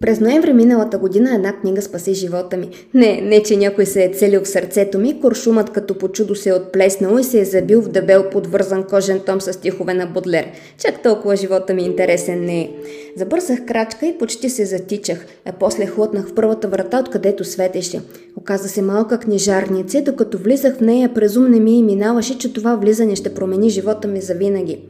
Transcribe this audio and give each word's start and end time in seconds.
През 0.00 0.20
ноември 0.20 0.52
миналата 0.52 0.98
година 0.98 1.34
една 1.34 1.52
книга 1.52 1.82
спаси 1.82 2.14
живота 2.14 2.56
ми. 2.56 2.70
Не, 2.94 3.20
не, 3.20 3.42
че 3.42 3.56
някой 3.56 3.86
се 3.86 4.04
е 4.04 4.12
целил 4.14 4.44
в 4.44 4.48
сърцето 4.48 4.98
ми, 4.98 5.20
куршумът 5.20 5.70
като 5.70 5.98
по 5.98 6.08
чудо 6.08 6.34
се 6.34 6.48
е 6.48 6.54
отплеснал 6.54 7.18
и 7.18 7.24
се 7.24 7.40
е 7.40 7.44
забил 7.44 7.82
в 7.82 7.88
дебел 7.88 8.30
подвързан 8.30 8.84
кожен 8.84 9.20
том 9.20 9.40
с 9.40 9.52
стихове 9.52 9.94
на 9.94 10.06
Бодлер. 10.06 10.46
Чак 10.78 11.02
толкова 11.02 11.36
живота 11.36 11.74
ми 11.74 11.82
интересен 11.82 12.44
не 12.44 12.60
е. 12.60 12.70
Забързах 13.16 13.64
крачка 13.66 14.06
и 14.06 14.18
почти 14.18 14.50
се 14.50 14.64
затичах, 14.64 15.26
а 15.44 15.52
после 15.52 15.86
хлотнах 15.86 16.28
в 16.28 16.34
първата 16.34 16.68
врата, 16.68 16.98
откъдето 17.00 17.44
светеше. 17.44 18.00
Оказа 18.36 18.68
се 18.68 18.82
малка 18.82 19.18
книжарница, 19.18 20.02
докато 20.02 20.38
влизах 20.38 20.76
в 20.76 20.80
нея, 20.80 21.14
презум 21.14 21.50
не 21.50 21.60
ми 21.60 21.78
и 21.78 21.82
минаваше, 21.82 22.38
че 22.38 22.52
това 22.52 22.76
влизане 22.76 23.16
ще 23.16 23.34
промени 23.34 23.70
живота 23.70 24.08
ми 24.08 24.20
завинаги. 24.20 24.80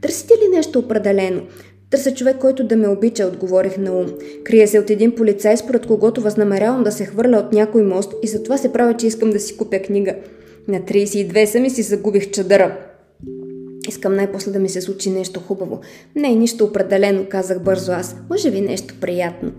Търсите 0.00 0.34
ли 0.34 0.56
нещо 0.56 0.78
определено? 0.78 1.42
Търся 1.90 2.14
човек, 2.14 2.36
който 2.38 2.64
да 2.64 2.76
ме 2.76 2.88
обича, 2.88 3.26
отговорих 3.26 3.78
на 3.78 3.92
ум. 3.92 4.06
Крие 4.44 4.66
се 4.66 4.78
от 4.78 4.90
един 4.90 5.14
полицай, 5.14 5.56
според 5.56 5.86
когото 5.86 6.20
възнамерявам 6.20 6.84
да 6.84 6.92
се 6.92 7.04
хвърля 7.04 7.36
от 7.36 7.52
някой 7.52 7.82
мост 7.82 8.14
и 8.22 8.26
затова 8.26 8.58
се 8.58 8.72
правя, 8.72 8.94
че 8.94 9.06
искам 9.06 9.30
да 9.30 9.40
си 9.40 9.56
купя 9.56 9.78
книга. 9.78 10.14
На 10.68 10.80
32 10.80 11.44
съм 11.44 11.64
и 11.64 11.70
си 11.70 11.82
загубих 11.82 12.30
чадъра. 12.30 12.78
Искам 13.88 14.16
най-после 14.16 14.50
да 14.50 14.58
ми 14.58 14.68
се 14.68 14.80
случи 14.80 15.10
нещо 15.10 15.40
хубаво. 15.40 15.80
Не 16.16 16.32
е 16.32 16.34
нищо 16.34 16.64
определено, 16.64 17.26
казах 17.28 17.60
бързо 17.60 17.92
аз. 17.92 18.16
Може 18.30 18.50
би 18.50 18.60
нещо 18.60 18.94
приятно. 19.00 19.52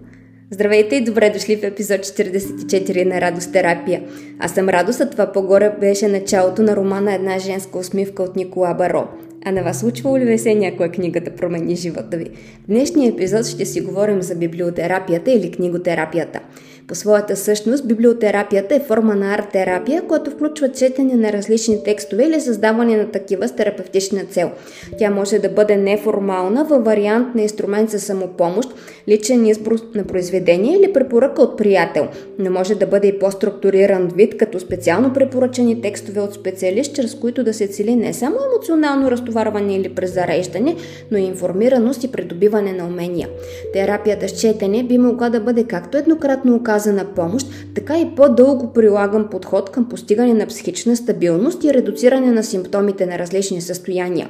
Здравейте 0.52 0.95
и 0.95 1.03
добре 1.03 1.30
дошли 1.30 1.55
в 1.55 1.63
епизод 1.63 2.02
44 2.02 3.05
на 3.05 3.21
Радост 3.21 3.52
терапия. 3.52 4.03
Аз 4.39 4.52
съм 4.52 4.69
Радост, 4.69 5.02
а 5.02 5.09
това 5.09 5.31
по-горе 5.31 5.75
беше 5.80 6.07
началото 6.07 6.61
на 6.61 6.75
романа 6.75 7.13
Една 7.13 7.39
женска 7.39 7.77
усмивка 7.77 8.23
от 8.23 8.35
Никола 8.35 8.73
Баро. 8.73 9.07
А 9.48 9.52
на 9.52 9.63
вас 9.63 9.80
случвало 9.80 10.17
ли 10.17 10.26
ви 10.26 10.38
се 10.38 10.55
някоя 10.55 10.91
книга 10.91 11.22
да 11.22 11.35
промени 11.35 11.76
живота 11.76 12.17
ви? 12.17 12.26
В 12.63 12.67
днешния 12.67 13.09
епизод 13.09 13.45
ще 13.45 13.66
си 13.66 13.81
говорим 13.81 14.22
за 14.22 14.36
библиотерапията 14.36 15.31
или 15.31 15.52
книготерапията. 15.52 16.39
По 16.88 16.95
своята 16.95 17.36
същност, 17.36 17.88
библиотерапията 17.88 18.75
е 18.75 18.80
форма 18.80 19.16
на 19.16 19.36
арт-терапия, 19.36 20.02
която 20.08 20.31
включва 20.31 20.72
четене 20.72 21.14
на 21.14 21.33
различни 21.33 21.83
текстове 21.83 22.23
или 22.23 22.41
създаване 22.41 22.97
на 22.97 23.11
такива 23.11 23.47
с 23.47 23.52
терапевтична 23.52 24.23
цел. 24.30 24.52
Тя 24.97 25.09
може 25.09 25.39
да 25.39 25.50
бъде 25.50 25.75
неформална 25.75 26.66
във 26.66 26.86
вариант 26.86 27.36
на 27.36 27.41
инструмент 27.41 27.89
за 27.89 28.00
самопомощ, 28.00 28.69
личен 29.08 29.45
избор 29.45 29.75
на 29.95 30.03
произведение 30.03 30.78
или 30.78 30.94
препоръка 30.94 31.41
от 31.41 31.58
приятел. 31.58 32.08
Не 32.39 32.50
може 32.50 32.75
да 32.75 32.86
бъде 32.86 33.08
и 33.08 33.19
по-структуриран 33.19 34.08
вид, 34.16 34.38
като 34.38 34.59
специално 34.59 35.13
препоръчани 35.13 35.81
текстове 35.81 36.22
от 36.22 36.33
специалист, 36.33 36.95
чрез 36.95 37.16
които 37.16 37.44
да 37.44 37.53
се 37.53 37.67
цели 37.67 37.95
не 37.95 38.13
само 38.13 38.36
емоционално 38.52 39.11
разтоварване 39.11 39.75
или 39.75 39.89
презареждане, 39.89 40.75
но 41.11 41.17
и 41.17 41.22
информираност 41.22 42.03
и 42.03 42.11
придобиване 42.11 42.73
на 42.73 42.86
умения. 42.86 43.30
Терапията 43.73 44.30
с 44.30 44.31
четене 44.31 44.83
би 44.83 44.97
могла 44.97 45.30
да 45.30 45.39
бъде 45.39 45.63
както 45.63 45.97
еднократно 45.97 46.56
оказана 46.56 46.75
помощ, 47.16 47.48
така 47.76 48.00
и 48.00 48.16
по-дълго 48.16 48.73
прилаган 48.73 49.30
подход 49.30 49.72
към 49.72 49.90
постигане 49.90 50.34
на 50.34 50.48
психична 50.48 50.95
стабилност 50.95 51.64
и 51.64 51.73
редуциране 51.73 52.31
на 52.31 52.44
симптомите 52.44 53.06
на 53.06 53.20
различни 53.20 53.62
състояния. 53.62 54.30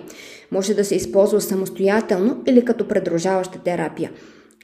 Може 0.52 0.74
да 0.74 0.86
се 0.86 0.96
използва 0.96 1.42
самостоятелно 1.42 2.44
или 2.48 2.66
като 2.66 2.88
предружаваща 2.88 3.60
терапия. 3.60 4.12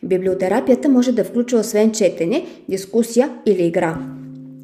Библиотерапията 0.03 0.89
може 0.89 1.11
да 1.11 1.23
включва 1.23 1.59
освен 1.59 1.91
четене, 1.91 2.45
дискусия 2.69 3.29
или 3.45 3.63
игра. 3.63 4.20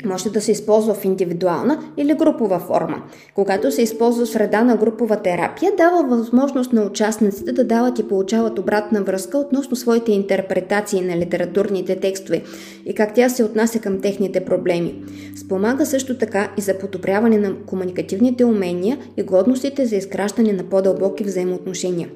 Може 0.07 0.29
да 0.29 0.41
се 0.41 0.51
използва 0.51 0.93
в 0.93 1.05
индивидуална 1.05 1.83
или 1.97 2.13
групова 2.13 2.59
форма. 2.59 3.01
Когато 3.35 3.71
се 3.71 3.81
използва 3.81 4.25
среда 4.25 4.63
на 4.63 4.77
групова 4.77 5.21
терапия, 5.21 5.71
дава 5.77 6.03
възможност 6.03 6.73
на 6.73 6.85
участниците 6.85 7.51
да 7.51 7.63
дават 7.63 7.99
и 7.99 8.07
получават 8.07 8.59
обратна 8.59 9.03
връзка 9.03 9.37
относно 9.37 9.75
своите 9.75 10.11
интерпретации 10.11 11.01
на 11.01 11.17
литературните 11.17 11.99
текстове 11.99 12.43
и 12.85 12.93
как 12.93 13.13
тя 13.13 13.29
се 13.29 13.43
отнася 13.43 13.79
към 13.79 14.01
техните 14.01 14.45
проблеми. 14.45 15.03
Спомага 15.35 15.85
също 15.85 16.17
така 16.17 16.51
и 16.57 16.61
за 16.61 16.77
подобряване 16.77 17.37
на 17.37 17.55
комуникативните 17.65 18.45
умения 18.45 18.97
и 19.17 19.23
годностите 19.23 19.85
за 19.85 19.95
изграждане 19.95 20.53
на 20.53 20.63
по-дълбоки 20.63 21.23
взаимоотношения. 21.23 22.09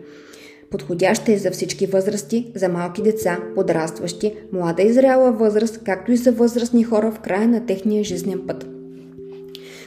Подходяща 0.71 1.31
е 1.31 1.37
за 1.37 1.51
всички 1.51 1.85
възрасти, 1.85 2.51
за 2.55 2.69
малки 2.69 3.01
деца, 3.01 3.39
подрастващи, 3.55 4.33
млада 4.51 4.83
и 4.83 4.93
зряла 4.93 5.31
възраст, 5.31 5.83
както 5.83 6.11
и 6.11 6.17
за 6.17 6.31
възрастни 6.31 6.83
хора 6.83 7.11
в 7.11 7.19
края 7.19 7.47
на 7.47 7.65
техния 7.65 8.03
жизнен 8.03 8.41
път. 8.47 8.67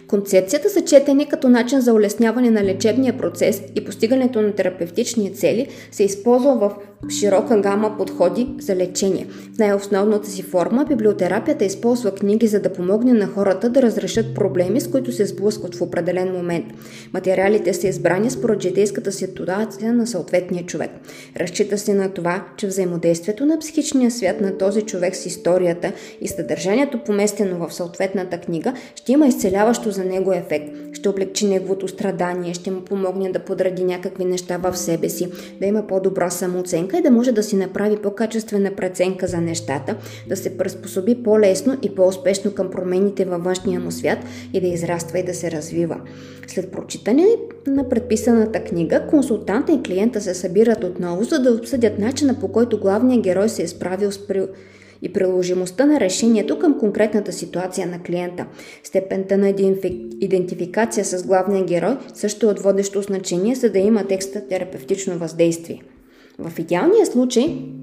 Концепцията 0.07 0.69
за 0.69 0.85
четене 0.85 1.29
като 1.29 1.49
начин 1.49 1.81
за 1.81 1.93
улесняване 1.93 2.51
на 2.51 2.65
лечебния 2.65 3.19
процес 3.19 3.63
и 3.75 3.85
постигането 3.85 4.43
на 4.43 4.53
терапевтични 4.53 5.35
цели 5.35 5.69
се 5.91 6.05
използва 6.05 6.55
в 6.55 6.73
широка 7.11 7.61
гама 7.61 7.97
подходи 7.99 8.49
за 8.61 8.77
лечение. 8.77 9.27
В 9.55 9.59
най-основната 9.59 10.31
си 10.31 10.43
форма 10.43 10.85
библиотерапията 10.89 11.65
използва 11.65 12.15
книги, 12.15 12.47
за 12.47 12.61
да 12.61 12.73
помогне 12.73 13.13
на 13.13 13.27
хората 13.27 13.71
да 13.71 13.83
разрешат 13.83 14.35
проблеми, 14.35 14.81
с 14.81 14.91
които 14.91 15.13
се 15.13 15.27
сблъскват 15.27 15.75
в 15.75 15.83
определен 15.83 16.33
момент. 16.33 16.65
Материалите 17.13 17.75
са 17.75 17.89
избрани 17.89 18.31
според 18.31 18.63
житейската 18.63 19.13
ситуация 19.13 19.93
на 19.93 20.07
съответния 20.07 20.67
човек. 20.67 20.91
Разчита 21.37 21.79
се 21.79 21.95
на 21.95 22.11
това, 22.11 22.45
че 22.57 22.67
взаимодействието 22.67 23.47
на 23.47 23.59
психичния 23.59 24.11
свят 24.11 24.41
на 24.41 24.59
този 24.59 24.83
човек 24.83 25.17
с 25.17 25.27
историята 25.27 25.93
и 26.21 26.29
съдържанието 26.29 26.99
поместено 26.99 27.67
в 27.67 27.75
съответната 27.75 28.39
книга 28.39 28.73
ще 28.97 29.13
има 29.13 29.27
изцеляващо 29.27 29.91
за 29.91 30.05
него 30.05 30.33
ефект. 30.33 30.71
Ще 30.93 31.09
облегчи 31.09 31.47
неговото 31.47 31.89
страдание, 31.89 32.55
ще 32.55 32.71
му 32.71 32.81
помогне 32.81 33.33
да 33.33 33.39
подради 33.39 33.85
някакви 33.85 34.25
неща 34.25 34.57
в 34.57 34.77
себе 34.77 35.09
си, 35.09 35.29
да 35.61 35.67
има 35.67 35.87
по-добра 35.87 36.31
самооценка 36.31 36.94
и 36.99 37.03
да 37.03 37.11
може 37.11 37.33
да 37.33 37.43
си 37.43 37.57
направи 37.57 37.97
по-качествена 37.97 38.71
преценка 38.77 39.27
за 39.27 39.41
нещата, 39.41 39.97
да 40.29 40.37
се 40.37 40.59
приспособи 40.59 41.23
по-лесно 41.23 41.79
и 41.83 41.95
по-успешно 41.95 42.55
към 42.55 42.71
промените 42.71 43.25
във 43.25 43.45
външния 43.45 43.81
му 43.81 43.91
свят 43.91 44.19
и 44.53 44.61
да 44.61 44.67
израства 44.67 45.19
и 45.19 45.25
да 45.25 45.35
се 45.35 45.51
развива. 45.51 46.01
След 46.47 46.73
прочитане 46.73 47.27
на 47.67 47.89
предписаната 47.89 48.65
книга, 48.65 49.07
консултанта 49.11 49.73
и 49.73 49.83
клиента 49.83 50.21
се 50.21 50.35
събират 50.35 50.85
отново, 50.85 51.25
за 51.25 51.39
да 51.39 51.53
обсъдят 51.53 51.99
начина 51.99 52.41
по 52.41 52.49
който 52.49 52.81
главният 52.81 53.23
герой 53.23 53.49
се 53.49 53.63
е 53.63 53.69
справил 53.69 54.13
с 54.13 54.19
и 55.03 55.13
приложимостта 55.13 55.87
на 55.87 56.01
решението 56.01 56.59
към 56.59 56.79
конкретната 56.79 57.33
ситуация 57.33 57.87
на 57.87 58.03
клиента. 58.03 58.47
Степента 58.83 59.39
на 59.39 59.49
идентификация 60.21 61.05
с 61.05 61.27
главния 61.27 61.65
герой 61.65 61.97
също 62.15 62.47
е 62.47 62.49
от 62.49 62.61
водещо 62.61 63.03
значение, 63.03 63.55
за 63.55 63.71
да 63.71 63.79
има 63.79 64.07
текста 64.07 64.49
терапевтично 64.49 65.19
въздействие. 65.19 65.83
В 66.39 66.59
идеалния 66.59 67.07
случай 67.07 67.75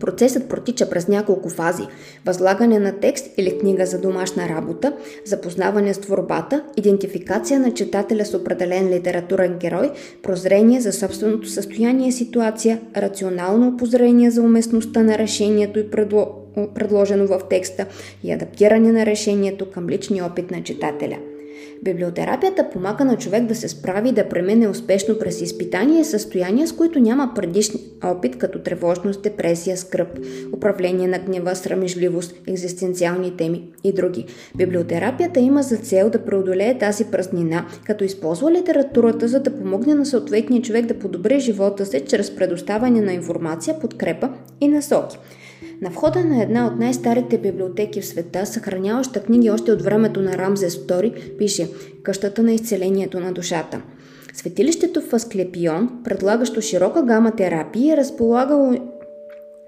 Процесът 0.00 0.48
протича 0.48 0.90
през 0.90 1.08
няколко 1.08 1.48
фази– 1.48 1.82
възлагане 2.26 2.78
на 2.78 2.92
текст 2.92 3.30
или 3.36 3.58
книга 3.58 3.86
за 3.86 4.00
домашна 4.00 4.48
работа, 4.48 4.92
запознаване 5.24 5.94
с 5.94 5.98
творбата, 5.98 6.64
идентификация 6.76 7.60
на 7.60 7.74
читателя 7.74 8.24
с 8.24 8.34
определен 8.34 8.88
литературен 8.88 9.58
герой, 9.58 9.90
прозрение 10.22 10.80
за 10.80 10.92
собственото 10.92 11.48
състояние 11.48 12.08
и 12.08 12.12
ситуация, 12.12 12.80
рационално 12.96 13.68
опозрение 13.68 14.30
за 14.30 14.42
уместността 14.42 15.02
на 15.02 15.18
решението 15.18 15.78
и 15.78 15.90
предло... 15.90 16.26
предложено 16.74 17.26
в 17.26 17.40
текста 17.50 17.86
и 18.24 18.32
адаптиране 18.32 18.92
на 18.92 19.06
решението 19.06 19.70
към 19.70 19.88
личния 19.88 20.24
опит 20.24 20.50
на 20.50 20.62
читателя– 20.62 21.16
Библиотерапията 21.82 22.70
помага 22.70 23.04
на 23.04 23.16
човек 23.16 23.44
да 23.44 23.54
се 23.54 23.68
справи 23.68 24.12
да 24.12 24.28
премине 24.28 24.68
успешно 24.68 25.18
през 25.18 25.40
изпитания 25.40 26.00
и 26.00 26.04
състояния, 26.04 26.66
с 26.66 26.72
които 26.72 27.00
няма 27.00 27.32
предишни 27.34 27.80
опит, 28.04 28.38
като 28.38 28.58
тревожност, 28.58 29.22
депресия, 29.22 29.76
скръп, 29.76 30.18
управление 30.52 31.08
на 31.08 31.18
гнева, 31.18 31.56
срамежливост, 31.56 32.34
екзистенциални 32.48 33.36
теми 33.36 33.68
и 33.84 33.92
други. 33.92 34.26
Библиотерапията 34.56 35.40
има 35.40 35.62
за 35.62 35.76
цел 35.76 36.10
да 36.10 36.24
преодолее 36.24 36.78
тази 36.78 37.04
празнина, 37.04 37.66
като 37.84 38.04
използва 38.04 38.52
литературата, 38.52 39.28
за 39.28 39.40
да 39.40 39.54
помогне 39.54 39.94
на 39.94 40.06
съответния 40.06 40.62
човек 40.62 40.86
да 40.86 40.98
подобри 40.98 41.40
живота 41.40 41.86
си 41.86 42.04
чрез 42.08 42.36
предоставяне 42.36 43.00
на 43.00 43.12
информация, 43.12 43.78
подкрепа 43.78 44.30
и 44.60 44.68
насоки. 44.68 45.18
На 45.80 45.90
входа 45.90 46.24
на 46.24 46.42
една 46.42 46.66
от 46.66 46.78
най-старите 46.78 47.38
библиотеки 47.38 48.00
в 48.00 48.06
света, 48.06 48.46
съхраняваща 48.46 49.22
книги 49.22 49.50
още 49.50 49.72
от 49.72 49.82
времето 49.82 50.20
на 50.20 50.38
Рамзес 50.38 50.76
II, 50.76 51.36
пише 51.38 51.68
«Къщата 52.02 52.42
на 52.42 52.52
изцелението 52.52 53.20
на 53.20 53.32
душата». 53.32 53.82
Светилището 54.34 55.00
в 55.00 55.12
Асклепион, 55.12 55.90
предлагащо 56.04 56.60
широка 56.60 57.02
гама 57.02 57.32
терапии, 57.36 57.90
е 57.90 57.96
разполагало 57.96 58.74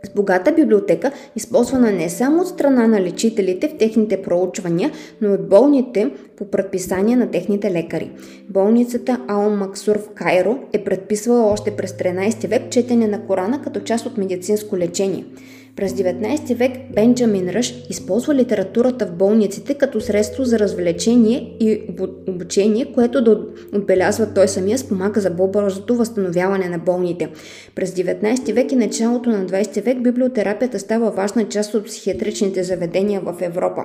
с 0.05 0.11
богата 0.11 0.53
библиотека, 0.53 1.13
използвана 1.37 1.91
не 1.91 2.09
само 2.11 2.41
от 2.41 2.49
страна 2.49 2.87
на 2.87 3.01
лечителите 3.01 3.69
в 3.69 3.79
техните 3.79 4.23
проучвания, 4.23 4.91
но 5.21 5.29
и 5.29 5.33
от 5.33 5.49
болните 5.49 6.11
по 6.37 6.45
предписание 6.45 7.17
на 7.17 7.31
техните 7.31 7.73
лекари. 7.73 8.11
Болницата 8.49 9.21
Аон 9.29 9.57
Максур 9.57 9.99
в 9.99 10.11
Кайро 10.15 10.59
е 10.73 10.85
предписвала 10.85 11.53
още 11.53 11.77
през 11.77 11.93
13 11.93 12.49
век 12.49 12.71
четене 12.71 13.09
на 13.09 13.27
Корана 13.27 13.63
като 13.63 13.81
част 13.81 14.07
от 14.07 14.19
медицинско 14.19 14.77
лечение– 14.77 15.25
През 15.79 15.93
19 15.93 16.55
век 16.55 16.73
Бенджамин 16.95 17.51
Ръш 17.51 17.75
използва 17.91 18.35
литературата 18.35 19.07
в 19.07 19.13
болниците 19.13 19.75
като 19.75 20.01
средство 20.01 20.45
за 20.45 20.59
развлечение 20.59 21.57
и 21.61 21.83
обучение, 22.29 22.93
което 22.93 23.25
да 23.25 23.41
отбелязва 23.75 24.35
той 24.35 24.49
самия 24.49 24.79
спомага 24.79 25.21
за 25.21 25.37
по-бързото 25.37 25.97
възстановяване 25.97 26.69
на 26.69 26.79
болните. 26.79 27.29
През 27.75 27.91
19 27.91 28.53
век 28.53 28.73
и 28.73 28.77
началото 28.77 29.31
на 29.31 29.47
20 29.47 29.85
век 29.85 30.03
библиотерапията 30.03 30.79
става 30.79 31.11
важна 31.11 31.49
част 31.49 31.75
от 31.75 31.87
психиатричните 31.87 32.63
заведения 32.63 33.21
в 33.21 33.35
Европа. 33.41 33.85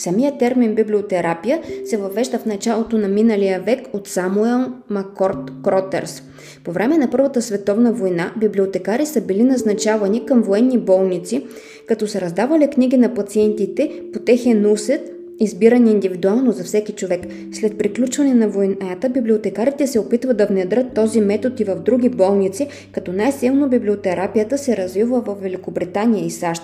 Самият 0.00 0.38
термин 0.38 0.74
библиотерапия 0.74 1.60
се 1.84 1.96
въвежда 1.96 2.38
в 2.38 2.46
началото 2.46 2.98
на 2.98 3.08
миналия 3.08 3.60
век 3.60 3.80
от 3.92 4.08
Самуел 4.08 4.66
Маккорт 4.90 5.62
Кротерс. 5.64 6.22
По 6.64 6.72
време 6.72 6.98
на 6.98 7.10
Първата 7.10 7.42
световна 7.42 7.92
война 7.92 8.32
библиотекари 8.40 9.06
са 9.06 9.20
били 9.20 9.42
назначавани 9.42 10.26
към 10.26 10.42
военни 10.42 10.78
болници, 10.78 11.46
като 11.88 12.06
са 12.06 12.20
раздавали 12.20 12.70
книги 12.70 12.96
на 12.96 13.14
пациентите 13.14 14.02
по 14.12 14.18
техен 14.18 14.66
усет 14.66 15.12
избирани 15.40 15.90
индивидуално 15.90 16.52
за 16.52 16.64
всеки 16.64 16.92
човек. 16.92 17.20
След 17.52 17.78
приключване 17.78 18.34
на 18.34 18.48
войната, 18.48 19.08
библиотекарите 19.08 19.86
се 19.86 19.98
опитват 19.98 20.36
да 20.36 20.46
внедрят 20.46 20.94
този 20.94 21.20
метод 21.20 21.54
и 21.58 21.64
в 21.64 21.76
други 21.76 22.08
болници, 22.08 22.68
като 22.92 23.12
най-силно 23.12 23.68
библиотерапията 23.68 24.58
се 24.58 24.76
развива 24.76 25.20
в 25.20 25.36
Великобритания 25.42 26.26
и 26.26 26.30
САЩ. 26.30 26.62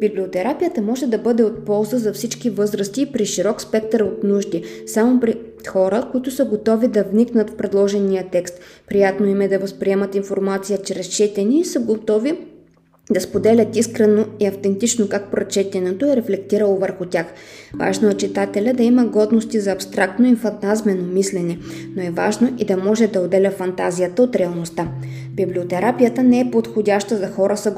Библиотерапията 0.00 0.82
може 0.82 1.06
да 1.06 1.18
бъде 1.18 1.42
от 1.42 1.64
полза 1.64 1.98
за 1.98 2.12
всички 2.12 2.50
възрасти 2.50 3.12
при 3.12 3.26
широк 3.26 3.60
спектър 3.60 4.00
от 4.00 4.24
нужди, 4.24 4.64
само 4.86 5.20
при 5.20 5.34
хора, 5.68 6.08
които 6.12 6.30
са 6.30 6.44
готови 6.44 6.88
да 6.88 7.04
вникнат 7.04 7.50
в 7.50 7.56
предложения 7.56 8.26
текст. 8.32 8.60
Приятно 8.88 9.26
им 9.26 9.40
е 9.40 9.48
да 9.48 9.58
възприемат 9.58 10.14
информация 10.14 10.78
чрез 10.82 11.06
четени 11.06 11.60
и 11.60 11.64
са 11.64 11.80
готови 11.80 12.38
да 13.10 13.20
споделят 13.20 13.76
искрено 13.76 14.24
и 14.40 14.46
автентично 14.46 15.08
как 15.08 15.30
прочетенето 15.30 16.06
е 16.06 16.16
рефлектирало 16.16 16.78
върху 16.78 17.06
тях. 17.06 17.26
Важно 17.74 18.08
е 18.08 18.14
читателя 18.14 18.72
да 18.72 18.82
има 18.82 19.06
годности 19.06 19.60
за 19.60 19.72
абстрактно 19.72 20.26
и 20.28 20.36
фантазмено 20.36 21.06
мислене, 21.06 21.58
но 21.96 22.02
е 22.02 22.10
важно 22.10 22.54
и 22.58 22.64
да 22.64 22.76
може 22.76 23.06
да 23.06 23.20
отделя 23.20 23.50
фантазията 23.50 24.22
от 24.22 24.36
реалността. 24.36 24.88
Библиотерапията 25.36 26.22
не 26.22 26.40
е 26.40 26.50
подходяща 26.50 27.16
за 27.16 27.28
хора 27.28 27.56
с 27.56 27.72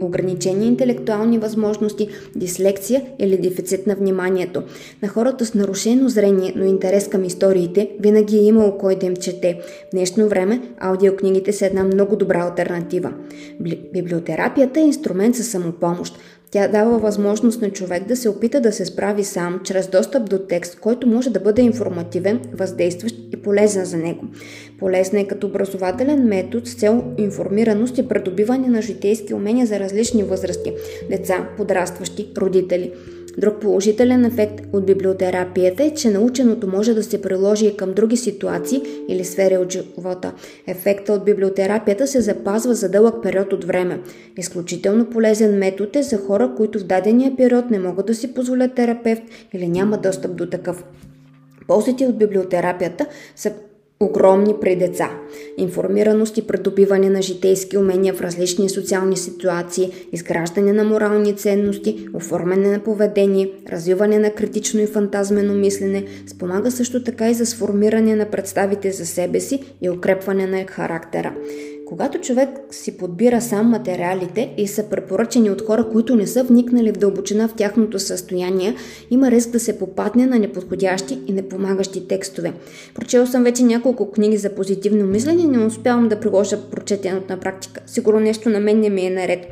ограничени 0.00 0.66
интелектуални 0.66 1.38
възможности, 1.38 2.08
дислекция 2.36 3.02
или 3.18 3.36
дефицит 3.36 3.86
на 3.86 3.94
вниманието. 3.94 4.62
На 5.02 5.08
хората 5.08 5.46
с 5.46 5.54
нарушено 5.54 6.08
зрение, 6.08 6.52
но 6.56 6.64
интерес 6.64 7.08
към 7.08 7.24
историите, 7.24 7.90
винаги 8.00 8.36
е 8.36 8.42
имало 8.42 8.78
кой 8.78 8.96
да 8.96 9.06
им 9.06 9.16
чете. 9.16 9.58
В 9.88 9.90
днешно 9.90 10.28
време 10.28 10.60
аудиокнигите 10.78 11.52
са 11.52 11.66
една 11.66 11.84
много 11.84 12.16
добра 12.16 12.38
альтернатива. 12.38 13.12
Библиотерапията 13.92 14.53
е 14.58 14.80
инструмент 14.80 15.34
за 15.34 15.44
самопомощ. 15.44 16.18
Тя 16.50 16.68
дава 16.68 16.98
възможност 16.98 17.62
на 17.62 17.70
човек 17.70 18.08
да 18.08 18.16
се 18.16 18.28
опита 18.28 18.60
да 18.60 18.72
се 18.72 18.84
справи 18.84 19.24
сам, 19.24 19.60
чрез 19.64 19.88
достъп 19.88 20.30
до 20.30 20.38
текст, 20.38 20.80
който 20.80 21.06
може 21.06 21.30
да 21.30 21.40
бъде 21.40 21.62
информативен, 21.62 22.40
въздействащ 22.52 23.16
и 23.32 23.36
полезен 23.36 23.84
за 23.84 23.96
него. 23.96 24.24
Полезна 24.78 25.20
е 25.20 25.26
като 25.26 25.46
образователен 25.46 26.24
метод 26.24 26.66
с 26.66 26.74
цел 26.74 27.04
информираност 27.18 27.98
и 27.98 28.08
придобиване 28.08 28.68
на 28.68 28.82
житейски 28.82 29.34
умения 29.34 29.66
за 29.66 29.80
различни 29.80 30.22
възрасти– 30.22 30.72
деца, 31.10 31.48
подрастващи, 31.56 32.28
родители– 32.38 32.92
Друг 33.38 33.60
положителен 33.60 34.24
ефект 34.24 34.60
от 34.72 34.86
библиотерапията 34.86 35.84
е, 35.84 35.90
че 35.90 36.10
наученото 36.10 36.68
може 36.68 36.94
да 36.94 37.02
се 37.02 37.22
приложи 37.22 37.66
и 37.66 37.76
към 37.76 37.92
други 37.92 38.16
ситуации 38.16 38.82
или 39.08 39.24
сфери 39.24 39.56
от 39.56 39.72
живота. 39.72 40.32
Ефекта 40.66 41.12
от 41.12 41.24
библиотерапията 41.24 42.06
се 42.06 42.20
запазва 42.20 42.74
за 42.74 42.88
дълъг 42.88 43.22
период 43.22 43.52
от 43.52 43.64
време. 43.64 44.00
Изключително 44.36 45.10
полезен 45.10 45.58
метод 45.58 45.98
е 45.98 46.02
за 46.02 46.18
хора, 46.18 46.52
които 46.56 46.78
в 46.78 46.84
дадения 46.84 47.36
период 47.36 47.70
не 47.70 47.78
могат 47.78 48.06
да 48.06 48.14
си 48.14 48.34
позволят 48.34 48.74
терапевт 48.74 49.22
или 49.52 49.68
няма 49.68 49.98
достъп 49.98 50.36
до 50.36 50.46
такъв. 50.46 50.84
Ползите 51.68 52.06
от 52.06 52.18
библиотерапията 52.18 53.06
са 53.36 53.52
огромни 54.04 54.54
при 54.60 54.76
деца. 54.76 55.10
Информираност 55.58 56.38
и 56.38 56.46
придобиване 56.46 57.10
на 57.10 57.22
житейски 57.22 57.78
умения 57.78 58.14
в 58.14 58.20
различни 58.20 58.68
социални 58.68 59.16
ситуации, 59.16 59.92
изграждане 60.12 60.72
на 60.72 60.84
морални 60.84 61.36
ценности, 61.36 62.08
оформяне 62.14 62.70
на 62.70 62.78
поведение, 62.78 63.50
развиване 63.72 64.18
на 64.18 64.30
критично 64.30 64.80
и 64.80 64.86
фантазмено 64.86 65.54
мислене, 65.54 66.04
спомага 66.26 66.70
също 66.70 67.04
така 67.04 67.30
и 67.30 67.34
за 67.34 67.46
сформиране 67.46 68.16
на 68.16 68.26
представите 68.30 68.92
за 68.92 69.06
себе 69.06 69.40
си 69.40 69.60
и 69.82 69.90
укрепване 69.90 70.46
на 70.46 70.64
характера. 70.66 71.34
Когато 71.86 72.20
човек 72.20 72.48
си 72.70 72.96
подбира 72.96 73.40
сам 73.40 73.68
материалите 73.68 74.54
и 74.58 74.66
са 74.66 74.82
препоръчени 74.90 75.50
от 75.50 75.62
хора, 75.62 75.88
които 75.92 76.16
не 76.16 76.26
са 76.26 76.44
вникнали 76.44 76.92
в 76.92 76.98
дълбочина 76.98 77.48
в 77.48 77.54
тяхното 77.54 77.98
състояние, 77.98 78.74
има 79.10 79.30
риск 79.30 79.50
да 79.50 79.60
се 79.60 79.78
попадне 79.78 80.26
на 80.26 80.38
неподходящи 80.38 81.18
и 81.26 81.32
непомагащи 81.32 82.08
текстове. 82.08 82.52
Прочел 82.94 83.26
съм 83.26 83.44
вече 83.44 83.62
няколко 83.62 84.10
книги 84.10 84.36
за 84.36 84.54
позитивно 84.54 85.06
мислене, 85.06 85.44
не 85.44 85.66
успявам 85.66 86.08
да 86.08 86.20
приложа 86.20 86.70
прочетеното 86.70 87.32
на 87.32 87.40
практика. 87.40 87.80
Сигурно 87.86 88.20
нещо 88.20 88.48
на 88.48 88.60
мен 88.60 88.80
не 88.80 88.90
ми 88.90 89.06
е 89.06 89.10
наред 89.10 89.46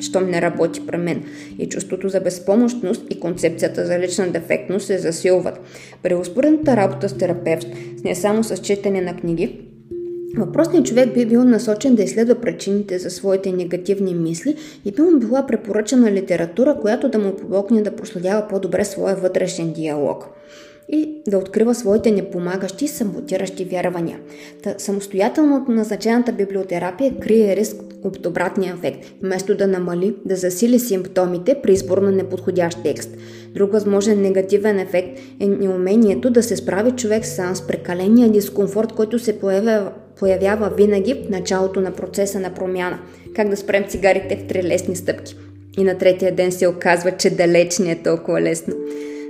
щом 0.00 0.30
не 0.30 0.42
работи 0.42 0.86
при 0.86 0.96
мен. 0.96 1.24
И 1.58 1.68
чувството 1.68 2.08
за 2.08 2.20
безпомощност 2.20 3.02
и 3.10 3.20
концепцията 3.20 3.86
за 3.86 3.98
лична 3.98 4.28
дефектност 4.28 4.86
се 4.86 4.98
засилват. 4.98 5.60
При 6.02 6.14
успоредната 6.14 6.76
работа 6.76 7.08
с 7.08 7.18
терапевт, 7.18 7.66
не 8.04 8.14
само 8.14 8.44
с 8.44 8.56
четене 8.56 9.00
на 9.00 9.16
книги, 9.16 9.60
Въпросният 10.36 10.86
човек 10.86 11.14
би 11.14 11.26
бил 11.26 11.44
насочен 11.44 11.94
да 11.94 12.02
изследва 12.02 12.34
причините 12.34 12.98
за 12.98 13.10
своите 13.10 13.52
негативни 13.52 14.14
мисли 14.14 14.56
и 14.84 14.92
би 14.92 15.02
му 15.02 15.18
била 15.18 15.46
препоръчана 15.46 16.12
литература, 16.12 16.76
която 16.80 17.08
да 17.08 17.18
му 17.18 17.36
помогне 17.36 17.82
да 17.82 17.96
проследява 17.96 18.48
по-добре 18.48 18.84
своя 18.84 19.16
вътрешен 19.16 19.72
диалог 19.72 20.28
и 20.88 21.22
да 21.28 21.38
открива 21.38 21.74
своите 21.74 22.10
непомагащи, 22.10 22.88
самотиращи 22.88 23.64
вярвания. 23.64 24.18
Та, 24.62 24.74
самостоятелно 24.78 25.66
назначената 25.68 26.32
библиотерапия 26.32 27.18
крие 27.20 27.56
риск 27.56 27.76
от 28.02 28.26
обратния 28.26 28.74
ефект, 28.78 29.06
вместо 29.22 29.56
да 29.56 29.66
намали, 29.66 30.14
да 30.24 30.36
засили 30.36 30.78
симптомите 30.78 31.56
при 31.62 31.72
избор 31.72 31.98
на 31.98 32.12
неподходящ 32.12 32.82
текст. 32.82 33.16
Друг 33.54 33.72
възможен 33.72 34.20
негативен 34.20 34.78
ефект 34.78 35.18
е 35.40 35.46
неумението 35.46 36.30
да 36.30 36.42
се 36.42 36.56
справи 36.56 36.90
човек 36.90 37.26
сам 37.26 37.56
с 37.56 37.66
прекаления 37.66 38.28
дискомфорт, 38.28 38.92
който 38.92 39.18
се 39.18 39.38
появява, 39.38 39.92
появява 40.18 40.70
винаги 40.76 41.14
в 41.14 41.30
началото 41.30 41.80
на 41.80 41.90
процеса 41.90 42.40
на 42.40 42.54
промяна. 42.54 42.98
Как 43.36 43.48
да 43.48 43.56
спрем 43.56 43.84
цигарите 43.88 44.36
в 44.36 44.46
три 44.46 44.62
лесни 44.62 44.96
стъпки. 44.96 45.36
И 45.78 45.84
на 45.84 45.98
третия 45.98 46.34
ден 46.34 46.52
се 46.52 46.68
оказва, 46.68 47.12
че 47.16 47.30
далеч 47.30 47.78
не 47.78 47.90
е 47.90 48.02
толкова 48.02 48.40
лесно. 48.40 48.74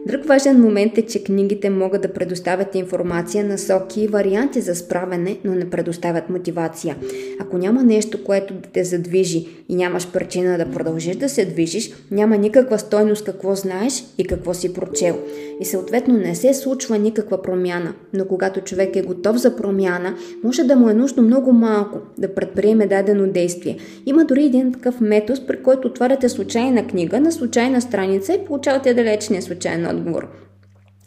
Друг 0.07 0.25
важен 0.25 0.61
момент 0.61 0.99
е, 0.99 1.03
че 1.03 1.25
книгите 1.25 1.71
могат 1.71 2.03
да 2.03 2.13
предоставят 2.13 2.75
информация, 2.75 3.45
насоки 3.45 4.01
и 4.03 4.09
варианти 4.09 4.61
за 4.61 4.75
справяне, 4.75 5.39
но 5.45 5.55
не 5.55 5.71
предоставят 5.71 6.31
мотивация. 6.31 6.97
Ако 7.41 7.59
няма 7.59 7.83
нещо, 7.83 8.25
което 8.25 8.55
да 8.55 8.69
те 8.73 8.85
задвижи 8.85 9.47
и 9.69 9.75
нямаш 9.75 10.13
причина 10.13 10.59
да 10.59 10.71
продължиш 10.71 11.17
да 11.17 11.29
се 11.29 11.45
движиш, 11.45 11.91
няма 12.11 12.37
никаква 12.37 12.79
стойност 12.79 13.25
какво 13.25 13.55
знаеш 13.55 14.05
и 14.19 14.25
какво 14.25 14.55
си 14.55 14.75
прочел. 14.75 15.19
И 15.61 15.65
съответно 15.65 16.15
не 16.15 16.35
се 16.35 16.55
случва 16.55 16.99
никаква 16.99 17.43
промяна. 17.43 17.95
Но 18.13 18.25
когато 18.25 18.61
човек 18.61 18.97
е 18.97 19.03
готов 19.03 19.37
за 19.37 19.57
промяна, 19.57 20.15
може 20.45 20.65
да 20.65 20.77
му 20.77 20.89
е 20.89 20.95
нужно 20.95 21.23
много 21.23 21.53
малко 21.53 21.99
да 22.19 22.35
предприеме 22.35 22.87
дадено 22.87 23.27
действие. 23.27 23.77
Има 24.07 24.25
дори 24.25 24.45
един 24.45 24.73
такъв 24.73 25.01
метод, 25.01 25.41
при 25.47 25.63
който 25.63 25.89
отваряте 25.89 26.29
случайна 26.29 26.87
книга 26.87 27.21
на 27.21 27.33
случайна 27.33 27.81
страница 27.81 28.35
и 28.35 28.45
получавате 28.47 28.95
далечния 28.95 29.43
случайен 29.43 29.87
отговор. 29.97 30.29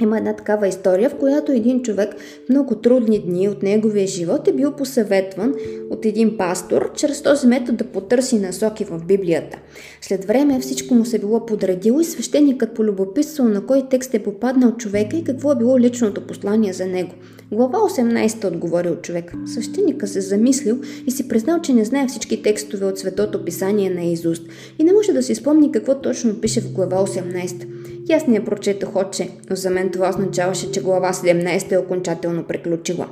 Има 0.01 0.17
една 0.17 0.33
такава 0.33 0.67
история, 0.67 1.09
в 1.09 1.15
която 1.15 1.51
един 1.51 1.81
човек 1.81 2.15
в 2.45 2.49
много 2.49 2.75
трудни 2.75 3.19
дни 3.19 3.49
от 3.49 3.63
неговия 3.63 4.07
живот 4.07 4.47
е 4.47 4.53
бил 4.53 4.71
посъветван 4.71 5.53
от 5.89 6.05
един 6.05 6.37
пастор, 6.37 6.91
чрез 6.95 7.21
този 7.21 7.47
метод 7.47 7.77
да 7.77 7.83
потърси 7.83 8.39
насоки 8.39 8.83
в 8.83 9.05
Библията. 9.07 9.57
След 10.01 10.25
време 10.25 10.59
всичко 10.59 10.93
му 10.93 11.05
се 11.05 11.19
било 11.19 11.45
подредило 11.45 11.99
и 11.99 12.03
свещеникът 12.03 12.73
полюбопитствал 12.73 13.47
на 13.47 13.65
кой 13.65 13.83
текст 13.89 14.13
е 14.13 14.23
попаднал 14.23 14.71
човека 14.71 15.17
и 15.17 15.23
какво 15.23 15.51
е 15.51 15.55
било 15.55 15.79
личното 15.79 16.27
послание 16.27 16.73
за 16.73 16.85
него. 16.85 17.13
Глава 17.51 17.79
18 17.79 18.47
отговорил 18.47 18.95
човек. 18.95 19.33
Свещеника 19.45 20.07
се 20.07 20.21
замислил 20.21 20.81
и 21.07 21.11
си 21.11 21.27
признал, 21.27 21.61
че 21.61 21.73
не 21.73 21.85
знае 21.85 22.07
всички 22.07 22.41
текстове 22.41 22.85
от 22.85 22.99
Светото 22.99 23.45
писание 23.45 23.89
на 23.89 24.03
Изуст 24.03 24.43
и 24.79 24.83
не 24.83 24.93
може 24.93 25.13
да 25.13 25.23
си 25.23 25.35
спомни 25.35 25.71
какво 25.71 25.95
точно 25.95 26.41
пише 26.41 26.61
в 26.61 26.71
глава 26.71 26.97
18. 26.97 27.76
И 28.09 28.13
аз 28.13 28.27
не 28.27 28.35
я 28.35 28.45
прочетох 28.45 28.95
отче, 28.95 29.29
но 29.49 29.55
за 29.55 29.69
мен 29.69 29.89
това 29.89 30.09
означаваше, 30.09 30.71
че 30.71 30.81
глава 30.81 31.13
17 31.13 31.71
е 31.71 31.77
окончателно 31.77 32.43
приключила. 32.43 33.07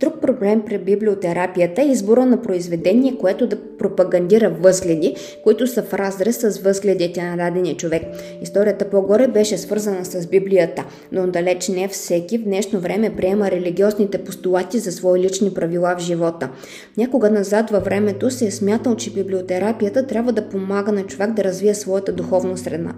Друг 0.00 0.20
проблем 0.20 0.62
при 0.66 0.78
библиотерапията 0.78 1.82
е 1.82 1.88
избора 1.88 2.26
на 2.26 2.42
произведение, 2.42 3.18
което 3.18 3.46
да 3.46 3.56
пропагандира 3.78 4.50
възгледи, 4.50 5.14
които 5.44 5.66
са 5.66 5.82
в 5.82 5.94
разрез 5.94 6.36
с 6.36 6.58
възгледите 6.58 7.22
на 7.22 7.36
дадения 7.36 7.76
човек. 7.76 8.02
Историята 8.42 8.90
по-горе 8.90 9.28
беше 9.28 9.58
свързана 9.58 10.04
с 10.04 10.26
Библията, 10.26 10.84
но 11.12 11.26
далеч 11.26 11.68
не 11.68 11.88
всеки 11.88 12.38
в 12.38 12.44
днешно 12.44 12.80
време 12.80 13.16
приема 13.16 13.50
религиозните 13.50 14.24
постулати 14.24 14.78
за 14.78 14.92
свои 14.92 15.20
лични 15.20 15.54
правила 15.54 15.96
в 15.98 16.02
живота. 16.02 16.50
Някога 16.96 17.30
назад 17.30 17.70
във 17.70 17.84
времето 17.84 18.30
се 18.30 18.46
е 18.46 18.50
смятал, 18.50 18.96
че 18.96 19.12
библиотерапията 19.12 20.06
трябва 20.06 20.32
да 20.32 20.48
помага 20.48 20.92
на 20.92 21.02
човек 21.02 21.30
да 21.30 21.44
развие 21.44 21.74
своята 21.74 22.12
духовна 22.12 22.58
страна. 22.58 22.94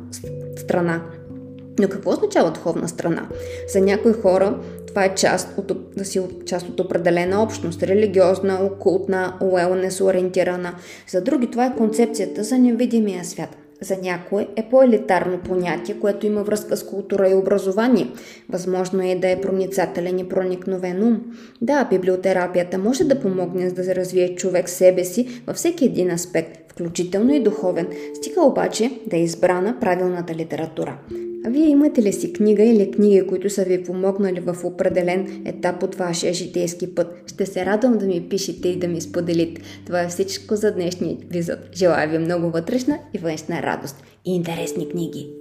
Но 1.80 1.88
какво 1.88 2.10
означава 2.10 2.50
духовна 2.50 2.88
страна? 2.88 3.28
За 3.68 3.80
някои 3.80 4.12
хора 4.12 4.58
това 4.86 5.04
е 5.04 5.14
част 5.14 5.48
от, 5.58 5.72
да 5.96 6.04
си 6.04 6.20
част 6.46 6.68
от 6.68 6.80
определена 6.80 7.42
общност, 7.42 7.82
религиозна, 7.82 8.58
окултна, 8.62 9.34
уелнес 9.40 10.00
ориентирана. 10.00 10.74
За 11.08 11.20
други 11.20 11.50
това 11.50 11.66
е 11.66 11.76
концепцията 11.76 12.44
за 12.44 12.58
невидимия 12.58 13.24
свят. 13.24 13.56
За 13.82 13.96
някой 13.96 14.48
е 14.56 14.68
по-елитарно 14.70 15.38
понятие, 15.38 16.00
което 16.00 16.26
има 16.26 16.42
връзка 16.42 16.76
с 16.76 16.86
култура 16.86 17.28
и 17.28 17.34
образование. 17.34 18.10
Възможно 18.48 19.02
е 19.02 19.14
да 19.14 19.30
е 19.30 19.40
проницателен 19.40 20.18
и 20.18 20.28
проникновен 20.28 21.02
ум. 21.02 21.20
Да, 21.60 21.84
библиотерапията 21.90 22.78
може 22.78 23.04
да 23.04 23.20
помогне 23.20 23.70
да 23.70 23.94
развие 23.94 24.34
човек 24.34 24.68
себе 24.68 25.04
си 25.04 25.42
във 25.46 25.56
всеки 25.56 25.84
един 25.84 26.10
аспект, 26.10 26.72
включително 26.72 27.34
и 27.34 27.42
духовен, 27.42 27.88
стига 28.14 28.42
обаче 28.42 28.90
да 29.06 29.16
е 29.16 29.22
избрана 29.22 29.76
правилната 29.80 30.34
литература. 30.34 30.98
Вие 31.48 31.68
имате 31.68 32.02
ли 32.02 32.12
си 32.12 32.32
книга 32.32 32.62
или 32.62 32.90
книги, 32.90 33.26
които 33.26 33.50
са 33.50 33.64
ви 33.64 33.84
помогнали 33.84 34.40
в 34.40 34.56
определен 34.64 35.42
етап 35.44 35.82
от 35.82 35.94
вашия 35.94 36.34
житейски 36.34 36.94
път? 36.94 37.22
Ще 37.26 37.46
се 37.46 37.66
радвам 37.66 37.98
да 37.98 38.06
ми 38.06 38.26
пишете 38.30 38.68
и 38.68 38.78
да 38.78 38.88
ми 38.88 39.00
споделите. 39.00 39.62
Това 39.86 40.02
е 40.02 40.08
всичко 40.08 40.56
за 40.56 40.72
днешния 40.72 41.12
епизод. 41.12 41.58
Желая 41.74 42.08
ви 42.08 42.18
много 42.18 42.50
вътрешна 42.50 42.98
и 43.14 43.18
външна 43.18 43.62
радост 43.62 44.02
и 44.24 44.34
интересни 44.34 44.88
книги. 44.88 45.39